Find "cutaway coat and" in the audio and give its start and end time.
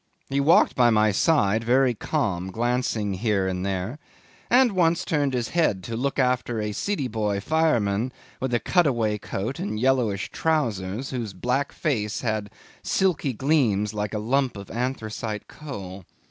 8.59-9.79